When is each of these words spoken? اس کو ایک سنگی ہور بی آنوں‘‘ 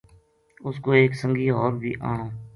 اس 0.65 0.75
کو 0.83 0.91
ایک 0.97 1.11
سنگی 1.21 1.49
ہور 1.55 1.73
بی 1.81 1.91
آنوں‘‘ 2.11 2.31